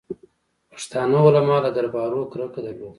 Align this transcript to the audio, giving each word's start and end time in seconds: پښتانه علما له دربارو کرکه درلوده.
پښتانه 0.71 1.17
علما 1.27 1.57
له 1.65 1.69
دربارو 1.77 2.29
کرکه 2.31 2.59
درلوده. 2.65 2.89